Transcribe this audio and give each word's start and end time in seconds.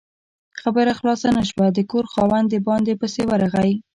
خبره 0.61 0.91
خلاصه 0.99 1.27
نه 1.37 1.43
شوه، 1.49 1.65
د 1.71 1.79
کور 1.91 2.05
خاوند 2.13 2.45
د 2.49 2.55
باندې 2.67 2.93
پسې 3.01 3.21
ورغی 3.29 3.71